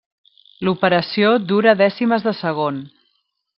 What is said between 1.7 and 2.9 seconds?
dècimes de segon.